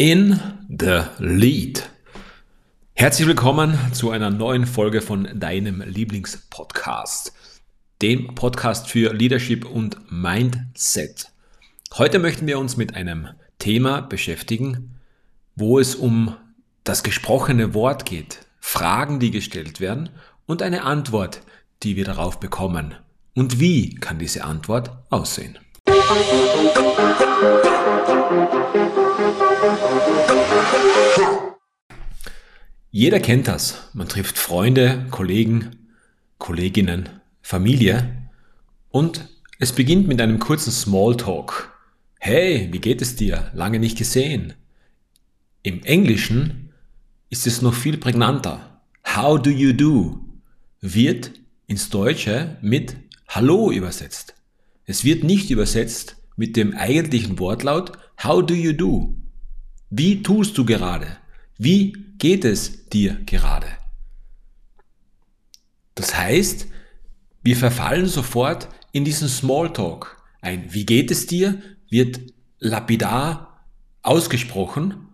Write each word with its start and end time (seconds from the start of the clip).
In 0.00 0.40
the 0.68 1.00
Lead. 1.18 1.90
Herzlich 2.94 3.26
willkommen 3.26 3.76
zu 3.92 4.12
einer 4.12 4.30
neuen 4.30 4.64
Folge 4.64 5.02
von 5.02 5.28
deinem 5.40 5.80
Lieblingspodcast, 5.80 7.32
dem 8.00 8.32
Podcast 8.36 8.86
für 8.88 9.12
Leadership 9.12 9.64
und 9.64 9.96
Mindset. 10.08 11.32
Heute 11.94 12.20
möchten 12.20 12.46
wir 12.46 12.60
uns 12.60 12.76
mit 12.76 12.94
einem 12.94 13.30
Thema 13.58 14.00
beschäftigen, 14.00 15.00
wo 15.56 15.80
es 15.80 15.96
um 15.96 16.36
das 16.84 17.02
gesprochene 17.02 17.74
Wort 17.74 18.06
geht, 18.06 18.46
Fragen, 18.60 19.18
die 19.18 19.32
gestellt 19.32 19.80
werden 19.80 20.10
und 20.46 20.62
eine 20.62 20.84
Antwort, 20.84 21.40
die 21.82 21.96
wir 21.96 22.04
darauf 22.04 22.38
bekommen. 22.38 22.94
Und 23.34 23.58
wie 23.58 23.96
kann 23.96 24.20
diese 24.20 24.44
Antwort 24.44 24.92
aussehen? 25.10 25.58
Jeder 32.90 33.20
kennt 33.20 33.48
das. 33.48 33.90
Man 33.92 34.08
trifft 34.08 34.38
Freunde, 34.38 35.06
Kollegen, 35.10 35.88
Kolleginnen, 36.38 37.08
Familie 37.42 38.30
und 38.90 39.28
es 39.58 39.72
beginnt 39.72 40.08
mit 40.08 40.20
einem 40.20 40.38
kurzen 40.38 40.70
Smalltalk. 40.70 41.72
Hey, 42.18 42.68
wie 42.72 42.80
geht 42.80 43.02
es 43.02 43.16
dir? 43.16 43.50
Lange 43.54 43.78
nicht 43.78 43.98
gesehen. 43.98 44.54
Im 45.62 45.82
Englischen 45.82 46.72
ist 47.28 47.46
es 47.46 47.60
noch 47.60 47.74
viel 47.74 47.98
prägnanter. 47.98 48.80
How 49.04 49.40
do 49.40 49.50
you 49.50 49.72
do? 49.72 50.24
wird 50.80 51.32
ins 51.66 51.90
Deutsche 51.90 52.56
mit 52.62 52.96
Hallo 53.28 53.70
übersetzt. 53.70 54.37
Es 54.88 55.04
wird 55.04 55.22
nicht 55.22 55.50
übersetzt 55.50 56.16
mit 56.36 56.56
dem 56.56 56.74
eigentlichen 56.74 57.38
Wortlaut 57.38 57.92
How 58.24 58.44
do 58.44 58.54
you 58.54 58.72
do? 58.72 59.14
Wie 59.90 60.22
tust 60.22 60.56
du 60.56 60.64
gerade? 60.64 61.18
Wie 61.58 61.92
geht 62.16 62.46
es 62.46 62.86
dir 62.86 63.18
gerade? 63.26 63.66
Das 65.94 66.16
heißt, 66.16 66.68
wir 67.42 67.54
verfallen 67.54 68.06
sofort 68.06 68.70
in 68.90 69.04
diesen 69.04 69.28
Smalltalk. 69.28 70.16
Ein 70.40 70.72
Wie 70.72 70.86
geht 70.86 71.10
es 71.10 71.26
dir 71.26 71.60
wird 71.90 72.20
lapidar 72.58 73.66
ausgesprochen 74.00 75.08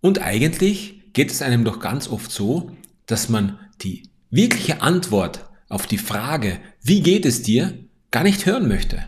und 0.00 0.20
eigentlich 0.20 1.12
geht 1.14 1.32
es 1.32 1.42
einem 1.42 1.64
doch 1.64 1.80
ganz 1.80 2.06
oft 2.06 2.30
so, 2.30 2.76
dass 3.06 3.28
man 3.28 3.58
die 3.82 4.04
wirkliche 4.30 4.82
Antwort 4.82 5.50
auf 5.68 5.88
die 5.88 5.98
Frage, 5.98 6.60
wie 6.80 7.00
geht 7.00 7.26
es 7.26 7.42
dir, 7.42 7.89
gar 8.10 8.22
nicht 8.22 8.46
hören 8.46 8.68
möchte. 8.68 9.04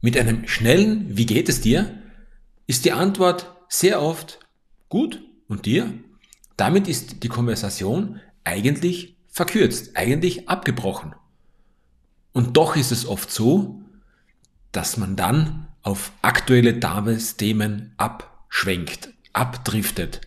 Mit 0.00 0.16
einem 0.16 0.46
schnellen 0.46 1.16
Wie 1.16 1.26
geht 1.26 1.48
es 1.48 1.60
dir 1.60 1.98
ist 2.68 2.84
die 2.84 2.92
Antwort 2.92 3.50
sehr 3.68 4.00
oft 4.00 4.38
gut 4.88 5.20
und 5.48 5.66
dir. 5.66 5.92
Damit 6.56 6.86
ist 6.86 7.24
die 7.24 7.28
Konversation 7.28 8.20
eigentlich 8.44 9.16
verkürzt, 9.28 9.96
eigentlich 9.96 10.48
abgebrochen. 10.48 11.14
Und 12.32 12.56
doch 12.56 12.76
ist 12.76 12.92
es 12.92 13.06
oft 13.06 13.32
so, 13.32 13.80
dass 14.70 14.98
man 14.98 15.16
dann 15.16 15.66
auf 15.82 16.12
aktuelle 16.20 16.78
Tagesthemen 16.78 17.94
abschwenkt, 17.96 19.14
abdriftet. 19.32 20.20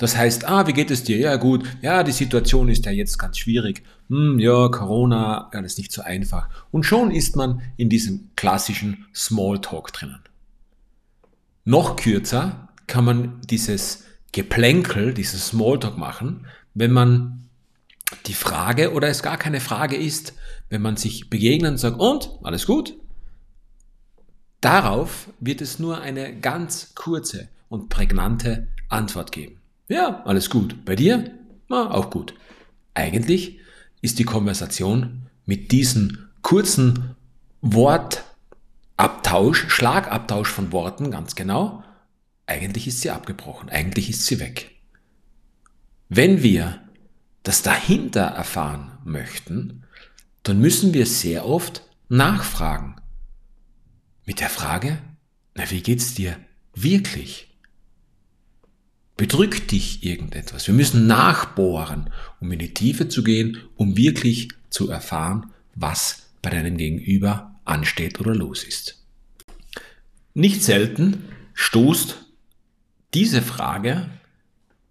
Das 0.00 0.16
heißt, 0.16 0.48
ah, 0.48 0.66
wie 0.66 0.72
geht 0.72 0.90
es 0.90 1.04
dir? 1.04 1.18
Ja, 1.18 1.36
gut. 1.36 1.64
Ja, 1.82 2.02
die 2.02 2.12
Situation 2.12 2.70
ist 2.70 2.86
ja 2.86 2.90
jetzt 2.90 3.18
ganz 3.18 3.36
schwierig 3.36 3.82
hm, 4.10 4.40
ja, 4.40 4.68
Corona, 4.68 5.48
alles 5.52 5.78
nicht 5.78 5.92
so 5.92 6.02
einfach. 6.02 6.48
Und 6.72 6.82
schon 6.84 7.12
ist 7.12 7.36
man 7.36 7.62
in 7.76 7.88
diesem 7.88 8.30
klassischen 8.34 9.06
Smalltalk 9.14 9.92
drinnen. 9.92 10.18
Noch 11.64 11.94
kürzer 11.94 12.68
kann 12.88 13.04
man 13.04 13.40
dieses 13.42 14.04
Geplänkel, 14.32 15.14
dieses 15.14 15.48
Smalltalk 15.48 15.96
machen, 15.96 16.46
wenn 16.74 16.90
man 16.92 17.48
die 18.26 18.34
Frage 18.34 18.92
oder 18.92 19.08
es 19.08 19.22
gar 19.22 19.36
keine 19.36 19.60
Frage 19.60 19.96
ist, 19.96 20.34
wenn 20.70 20.82
man 20.82 20.96
sich 20.96 21.30
begegnet 21.30 21.72
und 21.72 21.78
sagt, 21.78 22.00
und, 22.00 22.30
alles 22.42 22.66
gut? 22.66 22.96
Darauf 24.60 25.28
wird 25.38 25.60
es 25.60 25.78
nur 25.78 26.00
eine 26.00 26.36
ganz 26.40 26.96
kurze 26.96 27.48
und 27.68 27.90
prägnante 27.90 28.66
Antwort 28.88 29.30
geben. 29.30 29.59
Ja, 29.90 30.22
alles 30.24 30.50
gut. 30.50 30.84
Bei 30.84 30.94
dir? 30.94 31.32
Ja, 31.68 31.90
auch 31.90 32.10
gut. 32.10 32.34
Eigentlich 32.94 33.58
ist 34.00 34.20
die 34.20 34.24
Konversation 34.24 35.26
mit 35.46 35.72
diesem 35.72 36.28
kurzen 36.42 37.16
Wortabtausch, 37.60 39.68
Schlagabtausch 39.68 40.48
von 40.48 40.70
Worten, 40.70 41.10
ganz 41.10 41.34
genau, 41.34 41.82
eigentlich 42.46 42.86
ist 42.86 43.00
sie 43.00 43.10
abgebrochen, 43.10 43.68
eigentlich 43.68 44.10
ist 44.10 44.26
sie 44.26 44.38
weg. 44.38 44.70
Wenn 46.08 46.44
wir 46.44 46.80
das 47.42 47.62
dahinter 47.62 48.22
erfahren 48.22 48.92
möchten, 49.04 49.82
dann 50.44 50.60
müssen 50.60 50.94
wir 50.94 51.04
sehr 51.04 51.46
oft 51.46 51.82
nachfragen. 52.08 52.94
Mit 54.24 54.38
der 54.38 54.50
Frage, 54.50 54.98
na, 55.54 55.68
wie 55.70 55.82
geht's 55.82 56.14
dir 56.14 56.36
wirklich? 56.74 57.49
Bedrückt 59.20 59.70
dich 59.70 60.02
irgendetwas? 60.02 60.66
Wir 60.66 60.72
müssen 60.72 61.06
nachbohren, 61.06 62.08
um 62.40 62.50
in 62.52 62.58
die 62.58 62.72
Tiefe 62.72 63.06
zu 63.10 63.22
gehen, 63.22 63.58
um 63.76 63.98
wirklich 63.98 64.48
zu 64.70 64.88
erfahren, 64.88 65.52
was 65.74 66.30
bei 66.40 66.48
deinem 66.48 66.78
Gegenüber 66.78 67.60
ansteht 67.66 68.18
oder 68.18 68.34
los 68.34 68.64
ist. 68.64 69.04
Nicht 70.32 70.62
selten 70.64 71.26
stoßt 71.52 72.16
diese 73.12 73.42
Frage, 73.42 74.08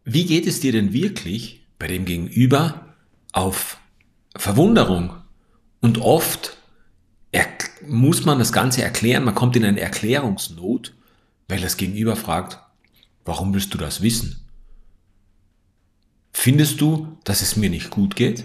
wie 0.03 0.25
geht 0.27 0.45
es 0.45 0.59
dir 0.59 0.73
denn 0.73 0.93
wirklich 0.93 1.65
bei 1.79 1.87
dem 1.87 2.05
Gegenüber 2.05 2.95
auf 3.31 3.79
Verwunderung? 4.35 5.11
Und 5.81 5.97
oft 5.97 6.55
muss 7.81 8.25
man 8.25 8.37
das 8.37 8.53
Ganze 8.53 8.83
erklären, 8.83 9.23
man 9.23 9.33
kommt 9.33 9.55
in 9.55 9.65
eine 9.65 9.79
Erklärungsnot, 9.79 10.93
weil 11.47 11.61
das 11.61 11.77
Gegenüber 11.77 12.15
fragt, 12.15 12.59
Warum 13.29 13.53
willst 13.53 13.71
du 13.75 13.77
das 13.77 14.01
wissen? 14.01 14.41
Findest 16.33 16.81
du, 16.81 17.15
dass 17.25 17.43
es 17.43 17.55
mir 17.55 17.69
nicht 17.69 17.91
gut 17.91 18.15
geht? 18.15 18.43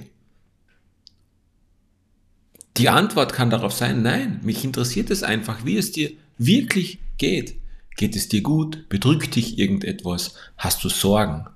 Die 2.76 2.90
Antwort 2.90 3.32
kann 3.32 3.48
darauf 3.48 3.72
sein, 3.72 4.02
nein, 4.02 4.40
mich 4.42 4.62
interessiert 4.62 5.08
es 5.08 5.22
einfach, 5.22 5.64
wie 5.64 5.78
es 5.78 5.92
dir 5.92 6.12
wirklich 6.36 6.98
geht. 7.16 7.58
Geht 7.96 8.14
es 8.14 8.28
dir 8.28 8.42
gut? 8.42 8.90
Bedrückt 8.90 9.36
dich 9.36 9.58
irgendetwas? 9.58 10.34
Hast 10.58 10.84
du 10.84 10.90
Sorgen? 10.90 11.46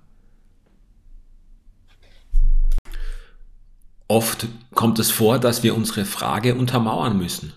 Oft 4.07 4.47
kommt 4.73 4.99
es 5.01 5.11
vor, 5.11 5.39
dass 5.39 5.63
wir 5.63 5.77
unsere 5.77 6.07
Frage 6.07 6.55
untermauern 6.55 7.19
müssen. 7.19 7.53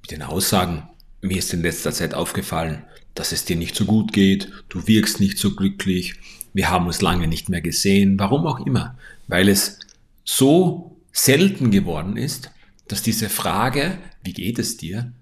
Mit 0.00 0.10
den 0.10 0.22
Aussagen, 0.22 0.88
mir 1.20 1.38
ist 1.38 1.52
in 1.52 1.62
letzter 1.62 1.92
Zeit 1.92 2.14
aufgefallen, 2.14 2.82
dass 3.18 3.32
es 3.32 3.44
dir 3.44 3.56
nicht 3.56 3.74
so 3.74 3.84
gut 3.84 4.12
geht, 4.12 4.48
du 4.68 4.86
wirkst 4.86 5.18
nicht 5.18 5.38
so 5.38 5.56
glücklich, 5.56 6.14
wir 6.54 6.70
haben 6.70 6.86
uns 6.86 7.02
lange 7.02 7.26
nicht 7.26 7.48
mehr 7.48 7.60
gesehen, 7.60 8.16
warum 8.16 8.46
auch 8.46 8.64
immer, 8.64 8.96
weil 9.26 9.48
es 9.48 9.80
so 10.24 10.96
selten 11.10 11.72
geworden 11.72 12.16
ist, 12.16 12.52
dass 12.86 13.02
diese 13.02 13.28
Frage, 13.28 13.98
wie 14.22 14.32
geht 14.32 14.60
es 14.60 14.76
dir, 14.76 15.12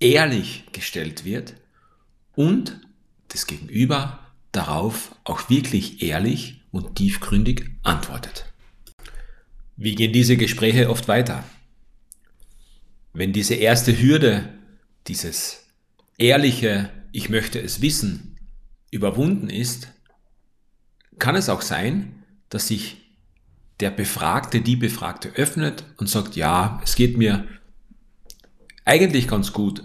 ehrlich 0.00 0.64
gestellt 0.72 1.26
wird 1.26 1.52
und 2.34 2.80
das 3.28 3.46
Gegenüber 3.46 4.18
darauf 4.50 5.14
auch 5.24 5.50
wirklich 5.50 6.02
ehrlich 6.02 6.62
und 6.70 6.96
tiefgründig 6.96 7.68
antwortet. 7.82 8.46
Wie 9.76 9.94
gehen 9.94 10.14
diese 10.14 10.38
Gespräche 10.38 10.88
oft 10.88 11.06
weiter? 11.06 11.44
Wenn 13.12 13.34
diese 13.34 13.56
erste 13.56 14.00
Hürde, 14.00 14.48
dieses 15.06 15.66
ehrliche 16.16 16.90
ich 17.12 17.28
möchte 17.28 17.60
es 17.60 17.80
wissen, 17.80 18.36
überwunden 18.90 19.48
ist, 19.48 19.88
kann 21.18 21.36
es 21.36 21.48
auch 21.48 21.62
sein, 21.62 22.24
dass 22.48 22.68
sich 22.68 22.96
der 23.80 23.90
Befragte, 23.90 24.60
die 24.60 24.76
Befragte 24.76 25.30
öffnet 25.30 25.84
und 25.96 26.08
sagt, 26.08 26.36
ja, 26.36 26.80
es 26.84 26.94
geht 26.94 27.16
mir 27.16 27.46
eigentlich 28.84 29.28
ganz 29.28 29.52
gut. 29.52 29.82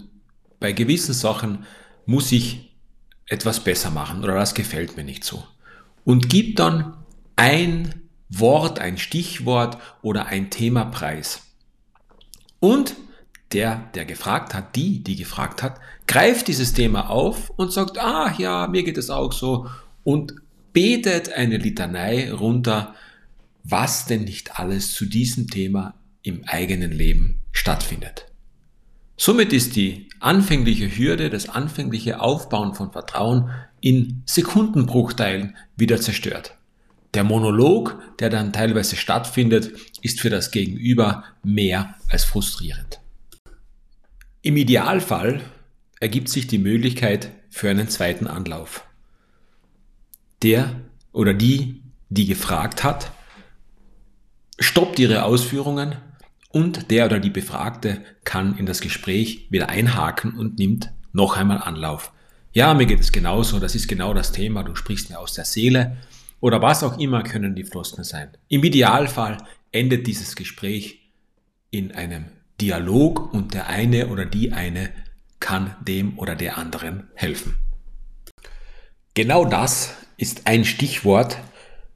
Bei 0.59 0.71
gewissen 0.71 1.13
Sachen 1.13 1.65
muss 2.05 2.31
ich 2.31 2.77
etwas 3.27 3.63
besser 3.63 3.91
machen 3.91 4.23
oder 4.23 4.35
das 4.35 4.53
gefällt 4.53 4.97
mir 4.97 5.03
nicht 5.03 5.23
so. 5.23 5.43
Und 6.03 6.29
gibt 6.29 6.59
dann 6.59 6.93
ein 7.35 8.07
Wort, 8.29 8.79
ein 8.79 8.97
Stichwort 8.97 9.77
oder 10.01 10.27
ein 10.27 10.49
Themapreis. 10.49 11.41
Und 12.59 12.95
der, 13.53 13.89
der 13.95 14.05
gefragt 14.05 14.53
hat, 14.53 14.75
die, 14.75 15.03
die 15.03 15.15
gefragt 15.15 15.63
hat, 15.63 15.79
greift 16.05 16.47
dieses 16.47 16.73
Thema 16.73 17.09
auf 17.09 17.49
und 17.51 17.71
sagt, 17.71 17.97
ah 17.97 18.33
ja, 18.37 18.67
mir 18.67 18.83
geht 18.83 18.97
es 18.97 19.09
auch 19.09 19.31
so 19.31 19.67
und 20.03 20.35
betet 20.73 21.31
eine 21.33 21.57
Litanei 21.57 22.31
runter, 22.31 22.93
was 23.63 24.05
denn 24.05 24.23
nicht 24.23 24.59
alles 24.59 24.93
zu 24.93 25.05
diesem 25.05 25.47
Thema 25.47 25.95
im 26.23 26.43
eigenen 26.45 26.91
Leben 26.91 27.39
stattfindet. 27.51 28.25
Somit 29.17 29.51
ist 29.51 29.75
die 29.75 30.09
anfängliche 30.19 30.95
Hürde, 30.95 31.29
das 31.29 31.49
anfängliche 31.49 32.19
Aufbauen 32.19 32.75
von 32.75 32.91
Vertrauen 32.91 33.49
in 33.81 34.21
Sekundenbruchteilen 34.25 35.55
wieder 35.75 35.99
zerstört. 35.99 36.55
Der 37.13 37.23
Monolog, 37.23 37.99
der 38.19 38.29
dann 38.29 38.53
teilweise 38.53 38.95
stattfindet, 38.95 39.71
ist 40.01 40.19
für 40.19 40.29
das 40.29 40.51
Gegenüber 40.51 41.23
mehr 41.43 41.95
als 42.09 42.25
frustrierend. 42.25 42.99
Im 44.47 44.55
Idealfall 44.55 45.41
ergibt 45.99 46.29
sich 46.29 46.47
die 46.47 46.57
Möglichkeit 46.57 47.31
für 47.49 47.69
einen 47.69 47.89
zweiten 47.89 48.27
Anlauf. 48.27 48.85
Der 50.41 50.73
oder 51.11 51.33
die, 51.33 51.83
die 52.07 52.27
gefragt 52.27 52.85
hat, 52.85 53.11
stoppt 54.57 54.99
ihre 54.99 55.23
Ausführungen 55.23 55.97
und 56.47 56.91
der 56.91 57.07
oder 57.07 57.19
die 57.19 57.29
Befragte 57.29 58.05
kann 58.23 58.57
in 58.57 58.65
das 58.65 58.79
Gespräch 58.79 59.47
wieder 59.49 59.67
einhaken 59.67 60.37
und 60.37 60.57
nimmt 60.57 60.93
noch 61.11 61.35
einmal 61.35 61.57
Anlauf. 61.57 62.13
Ja, 62.53 62.73
mir 62.73 62.85
geht 62.85 63.01
es 63.01 63.11
genauso, 63.11 63.59
das 63.59 63.75
ist 63.75 63.89
genau 63.89 64.13
das 64.13 64.31
Thema, 64.31 64.63
du 64.63 64.75
sprichst 64.75 65.09
mir 65.09 65.19
aus 65.19 65.33
der 65.33 65.43
Seele 65.43 65.97
oder 66.39 66.61
was 66.61 66.85
auch 66.85 66.97
immer 66.99 67.21
können 67.21 67.53
die 67.53 67.65
Floskeln 67.65 68.05
sein. 68.05 68.29
Im 68.47 68.63
Idealfall 68.63 69.39
endet 69.73 70.07
dieses 70.07 70.37
Gespräch 70.37 71.11
in 71.69 71.91
einem 71.91 72.27
Dialog 72.59 73.33
und 73.33 73.53
der 73.53 73.67
eine 73.67 74.07
oder 74.07 74.25
die 74.25 74.51
eine 74.51 74.91
kann 75.39 75.75
dem 75.81 76.17
oder 76.17 76.35
der 76.35 76.57
anderen 76.57 77.09
helfen. 77.13 77.57
Genau 79.13 79.45
das 79.45 79.93
ist 80.17 80.47
ein 80.47 80.65
Stichwort 80.65 81.37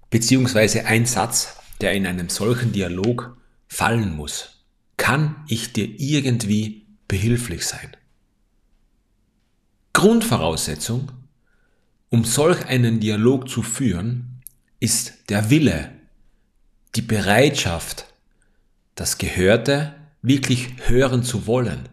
beziehungsweise 0.09 0.85
ein 0.85 1.05
Satz, 1.05 1.55
der 1.81 1.93
in 1.93 2.05
einem 2.05 2.29
solchen 2.29 2.71
Dialog 2.71 3.37
fallen 3.67 4.15
muss. 4.15 4.63
Kann 4.97 5.43
ich 5.47 5.73
dir 5.73 5.87
irgendwie 5.99 6.85
behilflich 7.07 7.65
sein? 7.65 7.95
Grundvoraussetzung, 9.93 11.11
um 12.09 12.23
solch 12.23 12.65
einen 12.65 12.99
Dialog 12.99 13.49
zu 13.49 13.63
führen, 13.63 14.41
ist 14.79 15.29
der 15.29 15.49
Wille, 15.49 15.91
die 16.95 17.01
Bereitschaft, 17.01 18.05
das 18.95 19.17
Gehörte 19.17 19.95
wirklich 20.21 20.69
hören 20.88 21.23
zu 21.23 21.47
wollen, 21.47 21.89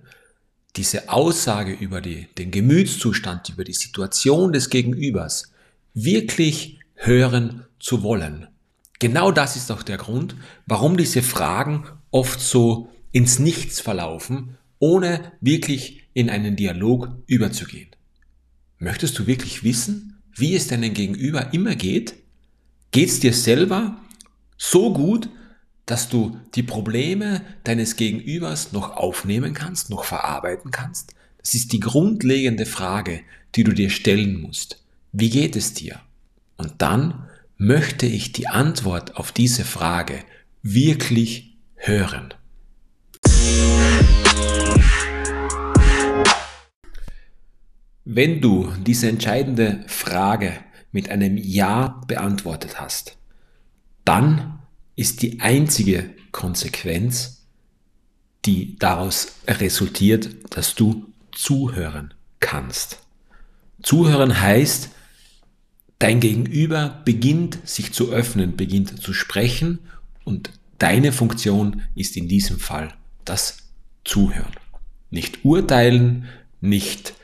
diese 0.77 1.09
Aussage 1.09 1.73
über 1.73 2.01
die, 2.01 2.29
den 2.37 2.51
Gemütszustand, 2.51 3.49
über 3.49 3.65
die 3.65 3.73
Situation 3.73 4.53
des 4.53 4.71
Gegenübers 4.71 5.53
wirklich 5.95 6.79
hören 6.95 7.65
zu 7.81 8.03
wollen. 8.03 8.49
Genau 8.99 9.31
das 9.31 9.57
ist 9.57 9.71
auch 9.71 9.83
der 9.83 9.97
Grund, 9.97 10.37
warum 10.67 10.97
diese 10.97 11.23
Fragen 11.23 11.85
oft 12.11 12.41
so 12.41 12.91
ins 13.13 13.39
Nichts 13.39 13.81
verlaufen, 13.81 14.57
ohne 14.79 15.33
wirklich 15.41 16.05
in 16.15 16.31
einen 16.31 16.57
Dialog 16.57 17.11
überzugehen. 17.27 17.89
Möchtest 18.79 19.19
du 19.19 19.27
wirklich 19.27 19.65
wissen, 19.65 20.21
wie 20.35 20.55
es 20.55 20.69
deinem 20.69 20.95
Gegenüber 20.95 21.53
immer 21.53 21.75
geht? 21.75 22.15
Geht 22.91 23.09
es 23.09 23.21
dir 23.21 23.33
selber 23.33 23.97
so 24.57 24.93
gut, 24.93 25.29
dass 25.91 26.11
du 26.11 26.39
die 26.55 26.63
Probleme 26.63 27.41
deines 27.65 27.97
Gegenübers 27.97 28.73
noch 28.73 28.97
aufnehmen 28.97 29.55
kannst, 29.55 29.89
noch 29.89 30.05
verarbeiten 30.05 30.71
kannst? 30.71 31.15
Das 31.39 31.55
ist 31.55 31.73
die 31.73 31.81
grundlegende 31.81 32.67
Frage, 32.67 33.23
die 33.55 33.65
du 33.65 33.73
dir 33.73 33.89
stellen 33.89 34.39
musst. 34.41 34.85
Wie 35.13 35.31
geht 35.31 35.57
es 35.57 35.73
dir? 35.73 35.99
Und 36.59 36.75
dann 36.79 37.25
möchte 37.57 38.05
ich 38.05 38.33
die 38.33 38.49
Antwort 38.49 39.17
auf 39.17 39.33
diese 39.33 39.65
Frage 39.65 40.21
wirklich 40.63 41.57
hören. 41.75 42.35
Wenn 48.05 48.43
du 48.43 48.73
diese 48.87 49.09
entscheidende 49.09 49.85
Frage 49.87 50.53
mit 50.93 51.11
einem 51.11 51.39
Ja 51.39 52.03
beantwortet 52.07 52.79
hast, 52.79 53.17
dann 54.05 54.59
ist 54.99 55.23
die 55.23 55.39
einzige 55.39 56.11
Konsequenz, 56.33 57.47
die 58.45 58.77
daraus 58.79 59.37
resultiert, 59.47 60.29
dass 60.51 60.75
du 60.75 61.07
zuhören 61.31 62.15
kannst. 62.41 62.99
Zuhören 63.81 64.41
heißt, 64.41 64.91
dein 66.01 66.19
Gegenüber 66.19 67.01
beginnt 67.05 67.61
sich 67.65 67.93
zu 67.93 68.11
öffnen, 68.11 68.57
beginnt 68.57 69.01
zu 69.01 69.13
sprechen 69.13 69.79
und 70.25 70.51
deine 70.79 71.13
Funktion 71.13 71.83
ist 71.95 72.17
in 72.17 72.27
diesem 72.27 72.59
Fall 72.59 72.93
das 73.25 73.59
Zuhören. 74.05 74.57
Nicht 75.11 75.45
urteilen, 75.45 76.25
nicht 76.61 77.15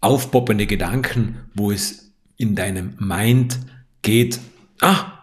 aufpoppende 0.00 0.68
Gedanken, 0.68 1.38
wo 1.52 1.72
es 1.72 2.12
in 2.36 2.54
deinem 2.54 2.94
Mind 3.00 3.58
geht, 4.02 4.38
ah, 4.80 5.17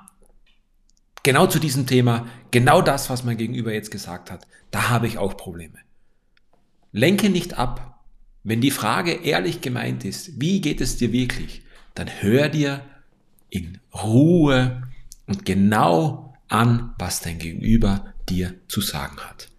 genau 1.25 1.47
zu 1.47 1.59
diesem 1.59 1.87
Thema, 1.87 2.27
genau 2.51 2.81
das, 2.81 3.09
was 3.09 3.23
mein 3.23 3.35
Gegenüber 3.35 3.73
jetzt 3.73 3.89
gesagt 3.89 4.31
hat, 4.31 4.47
da 4.71 4.89
habe 4.89 5.07
ich 5.07 5.17
auch 5.17 5.35
Probleme. 5.35 5.79
Lenke 6.91 7.29
nicht 7.29 7.57
ab. 7.57 8.03
Wenn 8.43 8.61
die 8.61 8.71
Frage 8.71 9.11
ehrlich 9.11 9.59
gemeint 9.59 10.05
ist, 10.05 10.39
wie 10.39 10.61
geht 10.61 10.81
es 10.81 10.97
dir 10.97 11.11
wirklich, 11.11 11.63
dann 11.95 12.07
hör 12.21 12.47
dir 12.47 12.81
in 13.49 13.79
Ruhe 13.91 14.83
und 15.25 15.45
genau 15.45 16.35
an, 16.47 16.93
was 16.99 17.21
dein 17.21 17.39
Gegenüber 17.39 18.13
dir 18.29 18.53
zu 18.67 18.81
sagen 18.81 19.17
hat. 19.17 19.49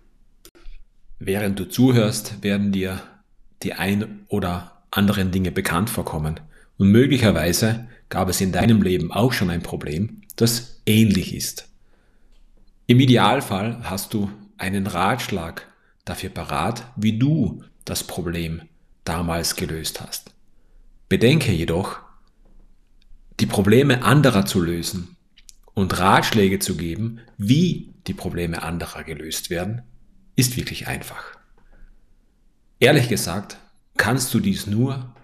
Während 1.18 1.58
du 1.58 1.68
zuhörst, 1.68 2.44
werden 2.44 2.70
dir 2.70 3.02
die 3.64 3.72
ein 3.72 4.24
oder 4.28 4.82
anderen 4.92 5.32
Dinge 5.32 5.50
bekannt 5.50 5.90
vorkommen. 5.90 6.38
Und 6.78 6.92
möglicherweise 6.92 7.88
gab 8.08 8.28
es 8.28 8.40
in 8.40 8.52
deinem 8.52 8.82
Leben 8.82 9.10
auch 9.10 9.32
schon 9.32 9.50
ein 9.50 9.62
Problem, 9.62 10.22
das 10.36 10.75
ähnlich 10.86 11.34
ist. 11.34 11.68
Im 12.86 13.00
Idealfall 13.00 13.80
hast 13.82 14.14
du 14.14 14.30
einen 14.56 14.86
Ratschlag 14.86 15.66
dafür 16.04 16.30
parat, 16.30 16.86
wie 16.96 17.18
du 17.18 17.64
das 17.84 18.04
Problem 18.04 18.62
damals 19.04 19.56
gelöst 19.56 20.00
hast. 20.00 20.32
Bedenke 21.08 21.52
jedoch, 21.52 21.98
die 23.40 23.46
Probleme 23.46 24.02
anderer 24.02 24.46
zu 24.46 24.60
lösen 24.60 25.16
und 25.74 25.98
Ratschläge 25.98 26.58
zu 26.58 26.76
geben, 26.76 27.20
wie 27.36 27.92
die 28.06 28.14
Probleme 28.14 28.62
anderer 28.62 29.04
gelöst 29.04 29.50
werden, 29.50 29.82
ist 30.36 30.56
wirklich 30.56 30.86
einfach. 30.86 31.36
Ehrlich 32.78 33.08
gesagt, 33.08 33.58
kannst 33.96 34.32
du 34.32 34.40
dies 34.40 34.66
nur, 34.66 35.14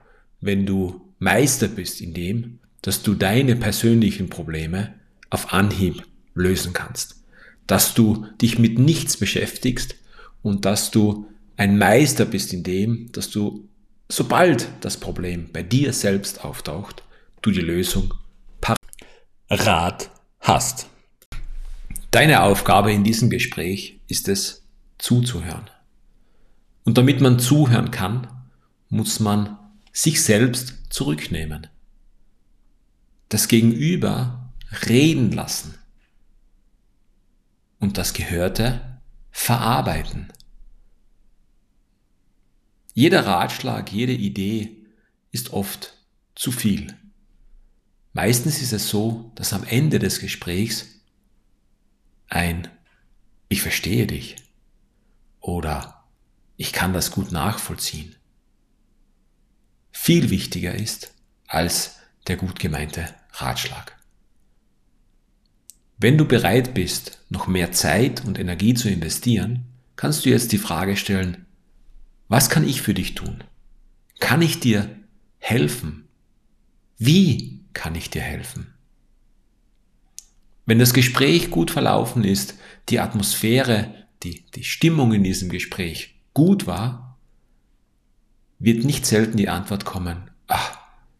wenn 0.41 0.67
du 0.67 1.15
Meister 1.19 1.69
bist 1.69 2.01
in 2.01 2.15
dem, 2.15 2.59
dass 2.81 3.03
du 3.03 3.15
deine 3.15 3.57
persönlichen 3.57 4.29
Probleme 4.29 4.95
auf 5.33 5.53
Anhieb 5.53 6.03
lösen 6.35 6.73
kannst. 6.73 7.23
Dass 7.67 7.95
du 7.95 8.27
dich 8.41 8.59
mit 8.59 8.79
nichts 8.79 9.17
beschäftigst 9.17 9.95
und 10.43 10.65
dass 10.65 10.91
du 10.91 11.27
ein 11.57 11.79
Meister 11.79 12.25
bist 12.25 12.53
in 12.53 12.63
dem, 12.63 13.11
dass 13.13 13.31
du, 13.31 13.69
sobald 14.09 14.69
das 14.81 14.99
Problem 14.99 15.49
bei 15.53 15.63
dir 15.63 15.93
selbst 15.93 16.45
auftaucht, 16.45 17.03
du 17.41 17.51
die 17.51 17.61
Lösung 17.61 18.15
parat 19.49 20.11
hast. 20.41 20.87
Deine 22.11 22.43
Aufgabe 22.43 22.93
in 22.93 23.05
diesem 23.05 23.31
Gespräch 23.31 24.01
ist 24.09 24.29
es, 24.29 24.67
zuzuhören. 24.99 25.69
Und 26.85 26.99
damit 26.99 27.21
man 27.21 27.39
zuhören 27.39 27.91
kann, 27.91 28.29
muss 28.89 29.19
man 29.19 29.59
sich 29.93 30.23
selbst 30.23 30.75
zurücknehmen. 30.91 31.69
Das 33.29 33.49
Gegenüber 33.49 34.42
reden 34.89 35.33
lassen 35.33 35.75
und 37.79 37.99
das 37.99 38.13
Gehörte 38.13 39.01
verarbeiten. 39.31 40.33
Jeder 42.95 43.27
Ratschlag, 43.27 43.91
jede 43.93 44.13
Idee 44.13 44.77
ist 45.31 45.53
oft 45.53 45.95
zu 46.35 46.53
viel. 46.53 46.95
Meistens 48.13 48.61
ist 48.61 48.73
es 48.73 48.89
so, 48.89 49.33
dass 49.35 49.53
am 49.53 49.65
Ende 49.65 49.99
des 49.99 50.21
Gesprächs 50.21 50.87
ein 52.29 52.69
Ich 53.49 53.63
verstehe 53.63 54.07
dich 54.07 54.37
oder 55.41 56.05
Ich 56.57 56.73
kann 56.73 56.93
das 56.93 57.11
gut 57.11 57.33
nachvollziehen 57.33 58.15
viel 60.03 60.31
wichtiger 60.31 60.75
ist 60.75 61.15
als 61.47 61.99
der 62.27 62.37
gut 62.37 62.59
gemeinte 62.59 63.15
Ratschlag. 63.35 63.97
Wenn 66.03 66.19
du 66.19 66.25
bereit 66.25 66.75
bist, 66.75 67.21
noch 67.31 67.47
mehr 67.47 67.71
Zeit 67.71 68.25
und 68.25 68.37
Energie 68.37 68.75
zu 68.75 68.91
investieren, 68.91 69.67
kannst 69.95 70.25
du 70.25 70.31
jetzt 70.31 70.51
die 70.51 70.59
Frage 70.59 70.97
stellen, 70.97 71.47
was 72.27 72.51
kann 72.51 72.69
ich 72.69 72.83
für 72.83 72.93
dich 72.93 73.15
tun? 73.15 73.45
Kann 74.19 74.43
ich 74.43 74.59
dir 74.59 74.91
helfen? 75.39 76.09
Wie 76.99 77.61
kann 77.73 77.95
ich 77.95 78.11
dir 78.11 78.21
helfen? 78.21 78.75
Wenn 80.67 80.81
das 80.81 80.93
Gespräch 80.93 81.51
gut 81.51 81.71
verlaufen 81.71 82.25
ist, 82.25 82.57
die 82.89 82.99
Atmosphäre, 82.99 83.95
die, 84.25 84.45
die 84.57 84.65
Stimmung 84.65 85.13
in 85.13 85.23
diesem 85.23 85.51
Gespräch 85.51 86.21
gut 86.35 86.67
war, 86.67 87.17
wird 88.59 88.85
nicht 88.85 89.07
selten 89.07 89.37
die 89.37 89.49
Antwort 89.49 89.85
kommen, 89.85 90.33
ach, 90.49 90.79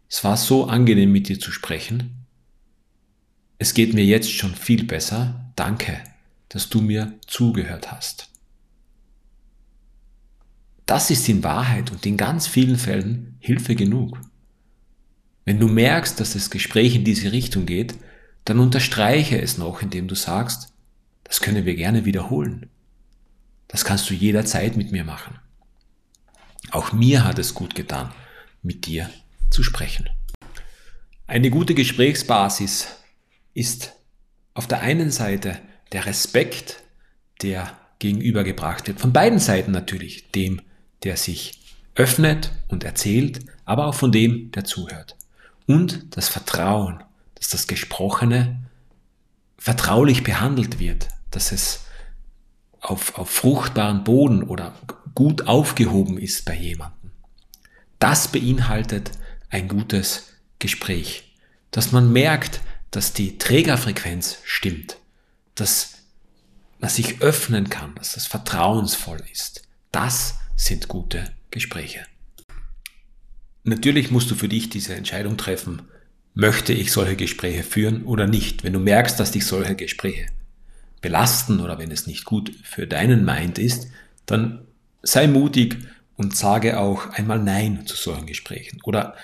es 0.09 0.25
war 0.25 0.35
so 0.35 0.65
angenehm 0.65 1.13
mit 1.13 1.29
dir 1.29 1.39
zu 1.39 1.53
sprechen. 1.53 2.22
Es 3.63 3.73
geht 3.73 3.93
mir 3.93 4.03
jetzt 4.03 4.29
schon 4.29 4.53
viel 4.55 4.83
besser. 4.83 5.39
Danke, 5.55 5.97
dass 6.49 6.67
du 6.67 6.81
mir 6.81 7.13
zugehört 7.27 7.93
hast. 7.93 8.27
Das 10.85 11.09
ist 11.09 11.29
in 11.29 11.45
Wahrheit 11.45 11.89
und 11.89 12.05
in 12.05 12.17
ganz 12.17 12.45
vielen 12.45 12.77
Fällen 12.77 13.37
Hilfe 13.39 13.75
genug. 13.75 14.19
Wenn 15.45 15.61
du 15.61 15.69
merkst, 15.69 16.19
dass 16.19 16.33
das 16.33 16.49
Gespräch 16.49 16.93
in 16.95 17.05
diese 17.05 17.31
Richtung 17.31 17.65
geht, 17.65 17.95
dann 18.43 18.59
unterstreiche 18.59 19.41
es 19.41 19.57
noch, 19.57 19.81
indem 19.81 20.09
du 20.09 20.15
sagst, 20.15 20.73
das 21.23 21.39
können 21.39 21.65
wir 21.65 21.75
gerne 21.75 22.03
wiederholen. 22.03 22.69
Das 23.69 23.85
kannst 23.85 24.09
du 24.09 24.13
jederzeit 24.13 24.75
mit 24.75 24.91
mir 24.91 25.05
machen. 25.05 25.39
Auch 26.71 26.91
mir 26.91 27.23
hat 27.23 27.39
es 27.39 27.53
gut 27.53 27.75
getan, 27.75 28.11
mit 28.61 28.87
dir 28.87 29.09
zu 29.49 29.63
sprechen. 29.63 30.09
Eine 31.27 31.49
gute 31.49 31.73
Gesprächsbasis 31.73 32.97
ist 33.53 33.93
auf 34.53 34.67
der 34.67 34.81
einen 34.81 35.11
Seite 35.11 35.59
der 35.91 36.05
Respekt, 36.05 36.81
der 37.41 37.77
gegenübergebracht 37.99 38.87
wird, 38.87 38.99
von 38.99 39.13
beiden 39.13 39.39
Seiten 39.39 39.71
natürlich, 39.71 40.31
dem, 40.31 40.61
der 41.03 41.17
sich 41.17 41.59
öffnet 41.95 42.51
und 42.67 42.83
erzählt, 42.83 43.39
aber 43.65 43.87
auch 43.87 43.95
von 43.95 44.11
dem, 44.11 44.51
der 44.51 44.65
zuhört. 44.65 45.15
Und 45.67 46.17
das 46.17 46.27
Vertrauen, 46.27 47.03
dass 47.35 47.49
das 47.49 47.67
Gesprochene 47.67 48.59
vertraulich 49.57 50.23
behandelt 50.23 50.79
wird, 50.79 51.07
dass 51.31 51.51
es 51.51 51.85
auf, 52.81 53.17
auf 53.17 53.29
fruchtbaren 53.29 54.03
Boden 54.03 54.43
oder 54.43 54.73
gut 55.15 55.47
aufgehoben 55.47 56.17
ist 56.17 56.45
bei 56.45 56.55
jemandem. 56.55 57.11
Das 57.99 58.27
beinhaltet 58.27 59.11
ein 59.49 59.69
gutes 59.69 60.33
Gespräch, 60.59 61.35
dass 61.71 61.91
man 61.91 62.11
merkt, 62.11 62.59
dass 62.93 63.11
die 63.11 63.39
Trägerfrequenz 63.39 64.37
stimmt, 64.43 64.97
dass 65.55 65.95
man 66.79 66.91
sich 66.91 67.21
öffnen 67.21 67.69
kann, 67.69 67.95
dass 67.95 68.13
das 68.13 68.27
vertrauensvoll 68.27 69.19
ist. 69.31 69.63
Das 69.91 70.35
sind 70.55 70.87
gute 70.87 71.31
Gespräche. 71.49 72.05
Natürlich 73.63 74.11
musst 74.11 74.29
du 74.29 74.35
für 74.35 74.47
dich 74.47 74.69
diese 74.69 74.93
Entscheidung 74.93 75.37
treffen, 75.37 75.81
möchte 76.35 76.71
ich 76.71 76.91
solche 76.91 77.15
Gespräche 77.15 77.63
führen 77.63 78.03
oder 78.03 78.27
nicht. 78.27 78.63
Wenn 78.63 78.73
du 78.73 78.79
merkst, 78.79 79.19
dass 79.19 79.31
dich 79.31 79.45
solche 79.45 79.75
Gespräche 79.75 80.27
belasten 81.01 81.61
oder 81.61 81.79
wenn 81.79 81.89
es 81.89 82.05
nicht 82.05 82.25
gut 82.25 82.51
für 82.63 82.85
deinen 82.85 83.25
Mind 83.25 83.57
ist, 83.57 83.87
dann 84.27 84.67
sei 85.01 85.25
mutig 85.27 85.77
und 86.15 86.37
sage 86.37 86.79
auch 86.79 87.07
einmal 87.09 87.39
Nein 87.39 87.87
zu 87.87 87.95
solchen 87.95 88.27
Gesprächen. 88.27 88.79
Oder 88.83 89.15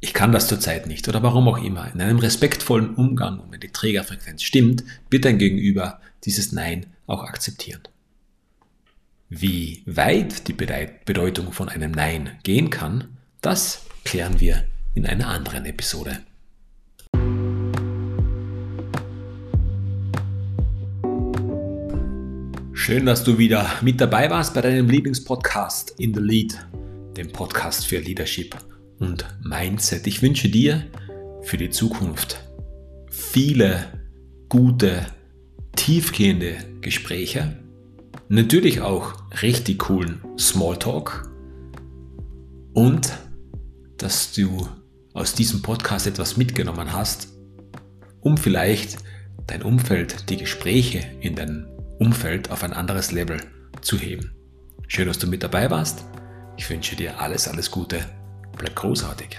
ich 0.00 0.12
kann 0.12 0.32
das 0.32 0.48
zurzeit 0.48 0.86
nicht 0.86 1.08
oder 1.08 1.22
warum 1.22 1.48
auch 1.48 1.62
immer. 1.62 1.90
In 1.92 2.00
einem 2.00 2.18
respektvollen 2.18 2.94
Umgang 2.94 3.40
und 3.40 3.52
wenn 3.52 3.60
die 3.60 3.72
Trägerfrequenz 3.72 4.42
stimmt, 4.42 4.84
wird 5.10 5.24
dein 5.24 5.38
Gegenüber 5.38 6.00
dieses 6.24 6.52
Nein 6.52 6.86
auch 7.06 7.24
akzeptieren. 7.24 7.80
Wie 9.28 9.82
weit 9.86 10.48
die 10.48 10.52
Bedeutung 10.52 11.52
von 11.52 11.68
einem 11.68 11.90
Nein 11.90 12.30
gehen 12.42 12.70
kann, 12.70 13.16
das 13.40 13.82
klären 14.04 14.38
wir 14.38 14.64
in 14.94 15.06
einer 15.06 15.28
anderen 15.28 15.64
Episode. 15.64 16.20
Schön, 22.72 23.06
dass 23.06 23.24
du 23.24 23.38
wieder 23.38 23.68
mit 23.82 24.00
dabei 24.00 24.30
warst 24.30 24.54
bei 24.54 24.60
deinem 24.60 24.88
Lieblingspodcast 24.88 25.94
In 25.98 26.14
the 26.14 26.20
Lead, 26.20 26.56
dem 27.16 27.32
Podcast 27.32 27.84
für 27.86 27.98
Leadership 27.98 28.54
und 28.98 29.26
Mindset. 29.42 30.06
Ich 30.06 30.22
wünsche 30.22 30.48
dir 30.48 30.84
für 31.42 31.56
die 31.56 31.70
Zukunft 31.70 32.40
viele 33.10 33.86
gute, 34.48 35.06
tiefgehende 35.74 36.56
Gespräche 36.80 37.56
Natürlich 38.28 38.80
auch 38.80 39.14
richtig 39.40 39.78
coolen 39.78 40.20
Smalltalk 40.36 41.30
und 42.74 43.12
dass 43.98 44.32
du 44.32 44.68
aus 45.14 45.34
diesem 45.34 45.62
Podcast 45.62 46.08
etwas 46.08 46.36
mitgenommen 46.36 46.92
hast, 46.92 47.28
um 48.20 48.36
vielleicht 48.36 48.98
dein 49.46 49.62
Umfeld, 49.62 50.28
die 50.28 50.38
Gespräche 50.38 51.06
in 51.20 51.36
deinem 51.36 51.68
Umfeld 52.00 52.50
auf 52.50 52.64
ein 52.64 52.72
anderes 52.72 53.12
Level 53.12 53.40
zu 53.80 53.96
heben. 53.96 54.32
Schön, 54.88 55.06
dass 55.06 55.20
du 55.20 55.28
mit 55.28 55.44
dabei 55.44 55.70
warst. 55.70 56.04
Ich 56.56 56.68
wünsche 56.68 56.96
dir 56.96 57.20
alles, 57.20 57.46
alles 57.46 57.70
Gute. 57.70 58.04
Bleib 58.56 58.74
großartig. 58.74 59.38